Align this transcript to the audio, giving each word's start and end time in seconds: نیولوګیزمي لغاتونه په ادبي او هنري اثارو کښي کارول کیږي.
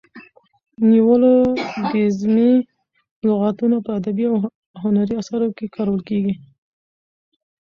نیولوګیزمي 0.89 2.51
لغاتونه 3.27 3.77
په 3.85 3.91
ادبي 3.99 4.25
او 4.31 4.37
هنري 4.83 5.13
اثارو 5.21 5.47
کښي 5.57 5.67
کارول 5.75 6.01
کیږي. 6.09 6.33